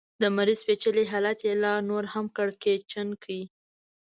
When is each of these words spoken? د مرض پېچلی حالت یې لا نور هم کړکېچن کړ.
د 0.21 0.23
مرض 0.35 0.59
پېچلی 0.67 1.05
حالت 1.11 1.39
یې 1.47 1.53
لا 1.63 1.73
نور 1.89 2.03
هم 2.13 2.25
کړکېچن 2.37 3.07
کړ. 3.23 3.29